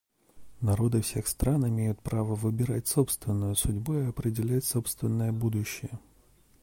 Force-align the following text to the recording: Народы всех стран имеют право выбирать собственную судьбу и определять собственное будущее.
Народы 0.61 0.99
всех 1.03 1.27
стран 1.27 1.67
имеют 1.67 2.01
право 2.01 2.33
выбирать 2.33 2.87
собственную 2.87 3.53
судьбу 3.55 3.93
и 3.99 4.07
определять 4.07 4.65
собственное 4.65 5.31
будущее. 5.31 5.99